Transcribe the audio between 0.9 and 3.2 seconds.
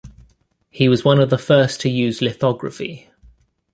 one of the first to use lithography.